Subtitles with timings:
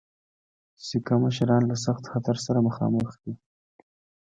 [0.85, 3.33] سیکه مشران له سخت خطر سره مخامخ دي.